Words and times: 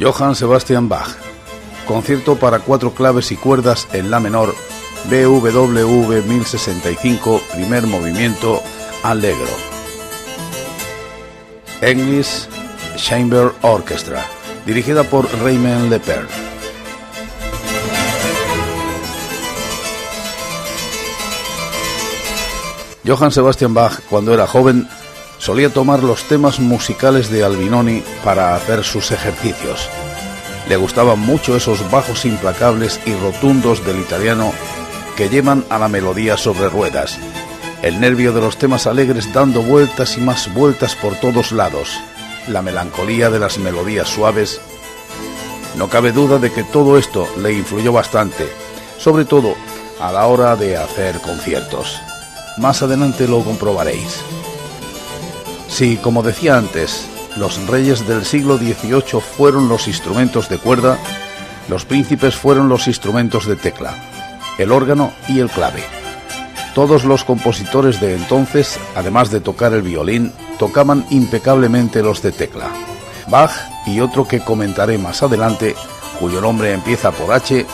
Johann 0.00 0.36
Sebastian 0.36 0.88
Bach. 0.88 1.16
Concierto 1.86 2.36
para 2.36 2.60
cuatro 2.60 2.92
claves 2.92 3.32
y 3.32 3.36
cuerdas 3.36 3.88
en 3.92 4.10
la 4.10 4.20
menor, 4.20 4.54
BWV 5.10 6.24
1065, 6.24 7.40
primer 7.52 7.86
movimiento, 7.86 8.62
Allegro. 9.02 9.48
English 11.80 12.46
Chamber 12.96 13.52
Orchestra, 13.62 14.24
dirigida 14.66 15.02
por 15.02 15.28
Raymond 15.42 15.90
Lepers. 15.90 16.30
Johann 23.04 23.32
Sebastian 23.32 23.74
Bach, 23.74 24.00
cuando 24.10 24.34
era 24.34 24.46
joven, 24.46 24.86
solía 25.38 25.72
tomar 25.72 26.02
los 26.02 26.24
temas 26.24 26.60
musicales 26.60 27.30
de 27.30 27.44
Albinoni 27.44 28.02
para 28.24 28.54
hacer 28.54 28.84
sus 28.84 29.10
ejercicios. 29.10 29.88
Le 30.68 30.76
gustaban 30.76 31.18
mucho 31.18 31.56
esos 31.56 31.90
bajos 31.90 32.24
implacables 32.24 33.00
y 33.06 33.14
rotundos 33.14 33.84
del 33.86 33.98
italiano 33.98 34.52
que 35.16 35.28
llevan 35.28 35.64
a 35.70 35.78
la 35.78 35.88
melodía 35.88 36.36
sobre 36.36 36.68
ruedas, 36.68 37.18
el 37.82 38.00
nervio 38.00 38.32
de 38.32 38.40
los 38.40 38.56
temas 38.58 38.86
alegres 38.86 39.32
dando 39.32 39.62
vueltas 39.62 40.16
y 40.18 40.20
más 40.20 40.52
vueltas 40.52 40.94
por 40.94 41.14
todos 41.16 41.52
lados, 41.52 41.98
la 42.48 42.62
melancolía 42.62 43.30
de 43.30 43.38
las 43.38 43.58
melodías 43.58 44.08
suaves. 44.08 44.60
No 45.76 45.88
cabe 45.88 46.12
duda 46.12 46.38
de 46.38 46.52
que 46.52 46.64
todo 46.64 46.98
esto 46.98 47.28
le 47.38 47.52
influyó 47.52 47.92
bastante, 47.92 48.48
sobre 48.98 49.24
todo 49.24 49.54
a 50.00 50.12
la 50.12 50.26
hora 50.26 50.56
de 50.56 50.76
hacer 50.76 51.20
conciertos. 51.20 51.98
Más 52.56 52.82
adelante 52.82 53.28
lo 53.28 53.42
comprobaréis. 53.42 54.22
Si, 55.78 55.96
como 55.96 56.24
decía 56.24 56.58
antes, 56.58 57.06
los 57.36 57.64
reyes 57.68 58.08
del 58.08 58.24
siglo 58.24 58.58
XVIII 58.58 59.20
fueron 59.20 59.68
los 59.68 59.86
instrumentos 59.86 60.48
de 60.48 60.58
cuerda, 60.58 60.98
los 61.68 61.84
príncipes 61.84 62.34
fueron 62.34 62.68
los 62.68 62.88
instrumentos 62.88 63.46
de 63.46 63.54
tecla, 63.54 63.94
el 64.58 64.72
órgano 64.72 65.12
y 65.28 65.38
el 65.38 65.48
clave. 65.48 65.84
Todos 66.74 67.04
los 67.04 67.22
compositores 67.22 68.00
de 68.00 68.16
entonces, 68.16 68.76
además 68.96 69.30
de 69.30 69.38
tocar 69.38 69.72
el 69.72 69.82
violín, 69.82 70.32
tocaban 70.58 71.06
impecablemente 71.10 72.02
los 72.02 72.22
de 72.22 72.32
tecla. 72.32 72.70
Bach 73.28 73.52
y 73.86 74.00
otro 74.00 74.26
que 74.26 74.40
comentaré 74.40 74.98
más 74.98 75.22
adelante, 75.22 75.76
cuyo 76.18 76.40
nombre 76.40 76.72
empieza 76.72 77.12
por 77.12 77.32
H, 77.32 77.64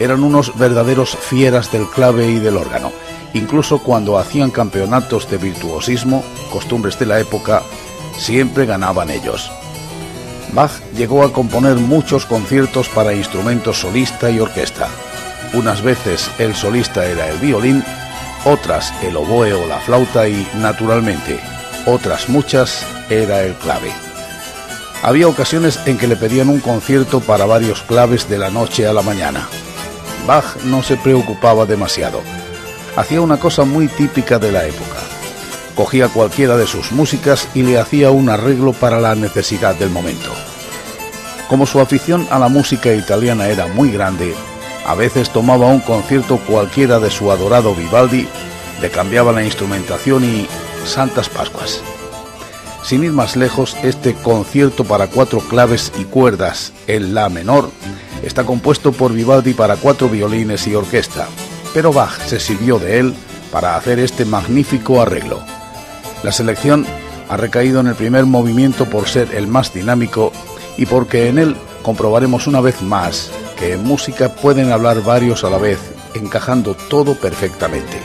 eran 0.00 0.22
unos 0.22 0.56
verdaderos 0.58 1.16
fieras 1.16 1.72
del 1.72 1.86
clave 1.88 2.28
y 2.28 2.38
del 2.38 2.56
órgano 2.56 2.92
Incluso 3.36 3.80
cuando 3.80 4.18
hacían 4.18 4.50
campeonatos 4.50 5.30
de 5.30 5.36
virtuosismo, 5.36 6.24
costumbres 6.50 6.98
de 6.98 7.04
la 7.04 7.20
época, 7.20 7.62
siempre 8.16 8.64
ganaban 8.64 9.10
ellos. 9.10 9.50
Bach 10.52 10.72
llegó 10.96 11.22
a 11.22 11.32
componer 11.32 11.76
muchos 11.76 12.24
conciertos 12.24 12.88
para 12.88 13.12
instrumentos 13.12 13.80
solista 13.80 14.30
y 14.30 14.40
orquesta. 14.40 14.88
Unas 15.52 15.82
veces 15.82 16.30
el 16.38 16.54
solista 16.54 17.04
era 17.04 17.28
el 17.28 17.36
violín, 17.36 17.84
otras 18.46 18.94
el 19.02 19.16
oboe 19.18 19.52
o 19.52 19.66
la 19.66 19.80
flauta 19.80 20.26
y, 20.26 20.48
naturalmente, 20.54 21.38
otras 21.84 22.30
muchas 22.30 22.86
era 23.10 23.42
el 23.42 23.52
clave. 23.56 23.92
Había 25.02 25.28
ocasiones 25.28 25.78
en 25.84 25.98
que 25.98 26.08
le 26.08 26.16
pedían 26.16 26.48
un 26.48 26.60
concierto 26.60 27.20
para 27.20 27.44
varios 27.44 27.82
claves 27.82 28.30
de 28.30 28.38
la 28.38 28.50
noche 28.50 28.86
a 28.86 28.94
la 28.94 29.02
mañana. 29.02 29.46
Bach 30.26 30.56
no 30.64 30.82
se 30.82 30.96
preocupaba 30.96 31.66
demasiado 31.66 32.22
hacía 32.96 33.20
una 33.20 33.36
cosa 33.38 33.64
muy 33.64 33.88
típica 33.88 34.38
de 34.38 34.50
la 34.50 34.66
época. 34.66 34.96
Cogía 35.74 36.08
cualquiera 36.08 36.56
de 36.56 36.66
sus 36.66 36.90
músicas 36.92 37.48
y 37.54 37.62
le 37.62 37.78
hacía 37.78 38.10
un 38.10 38.30
arreglo 38.30 38.72
para 38.72 39.00
la 39.00 39.14
necesidad 39.14 39.74
del 39.74 39.90
momento. 39.90 40.32
Como 41.48 41.66
su 41.66 41.78
afición 41.78 42.26
a 42.30 42.38
la 42.38 42.48
música 42.48 42.92
italiana 42.92 43.48
era 43.48 43.66
muy 43.66 43.90
grande, 43.90 44.34
a 44.86 44.94
veces 44.94 45.30
tomaba 45.30 45.66
un 45.66 45.80
concierto 45.80 46.38
cualquiera 46.38 46.98
de 46.98 47.10
su 47.10 47.30
adorado 47.30 47.74
Vivaldi, 47.74 48.26
le 48.80 48.90
cambiaba 48.90 49.32
la 49.32 49.44
instrumentación 49.44 50.24
y 50.24 50.48
Santas 50.86 51.28
Pascuas. 51.28 51.82
Sin 52.82 53.04
ir 53.04 53.12
más 53.12 53.36
lejos, 53.36 53.76
este 53.82 54.14
concierto 54.14 54.84
para 54.84 55.08
cuatro 55.08 55.40
claves 55.40 55.92
y 55.98 56.04
cuerdas 56.04 56.72
en 56.86 57.14
La 57.14 57.28
menor 57.28 57.70
está 58.22 58.44
compuesto 58.44 58.92
por 58.92 59.12
Vivaldi 59.12 59.54
para 59.54 59.76
cuatro 59.76 60.08
violines 60.08 60.66
y 60.66 60.74
orquesta, 60.74 61.28
pero 61.74 61.92
Bach 61.92 62.18
se 62.26 62.40
sirvió 62.40 62.78
de 62.78 62.98
él 62.98 63.14
para 63.50 63.76
hacer 63.76 63.98
este 63.98 64.24
magnífico 64.24 65.00
arreglo. 65.00 65.40
La 66.22 66.32
selección 66.32 66.86
ha 67.28 67.36
recaído 67.36 67.80
en 67.80 67.88
el 67.88 67.94
primer 67.94 68.26
movimiento 68.26 68.86
por 68.86 69.08
ser 69.08 69.34
el 69.34 69.46
más 69.46 69.72
dinámico 69.72 70.32
y 70.76 70.86
porque 70.86 71.28
en 71.28 71.38
él 71.38 71.56
comprobaremos 71.82 72.46
una 72.46 72.60
vez 72.60 72.82
más 72.82 73.30
que 73.56 73.72
en 73.72 73.84
música 73.84 74.34
pueden 74.34 74.70
hablar 74.72 75.02
varios 75.02 75.44
a 75.44 75.50
la 75.50 75.58
vez, 75.58 75.78
encajando 76.14 76.74
todo 76.74 77.14
perfectamente. 77.14 78.00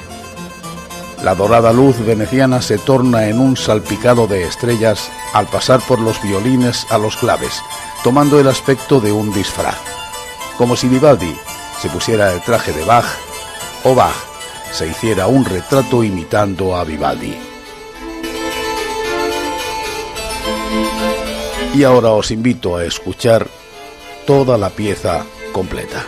La 1.23 1.35
dorada 1.35 1.72
luz 1.72 2.03
veneciana 2.03 2.61
se 2.61 2.78
torna 2.79 3.28
en 3.28 3.39
un 3.39 3.55
salpicado 3.55 4.25
de 4.25 4.43
estrellas 4.43 5.11
al 5.33 5.45
pasar 5.47 5.79
por 5.81 5.99
los 5.99 6.22
violines 6.23 6.88
a 6.89 6.97
los 6.97 7.16
claves, 7.16 7.61
tomando 8.03 8.39
el 8.39 8.47
aspecto 8.47 8.99
de 8.99 9.11
un 9.11 9.31
disfraz, 9.31 9.78
como 10.61 10.75
si 10.75 10.88
Vivaldi 10.88 11.35
se 11.81 11.89
pusiera 11.89 12.31
el 12.31 12.41
traje 12.41 12.72
de 12.72 12.85
Bach 12.85 13.07
o 13.83 13.95
Bach 13.95 14.13
se 14.72 14.85
hiciera 14.85 15.25
un 15.25 15.44
retrato 15.44 16.03
imitando 16.03 16.75
a 16.75 16.83
Vivaldi. 16.83 17.35
Y 21.73 21.83
ahora 21.83 22.11
os 22.11 22.29
invito 22.29 22.77
a 22.77 22.85
escuchar 22.85 23.47
toda 24.27 24.55
la 24.59 24.69
pieza 24.69 25.25
completa. 25.51 26.05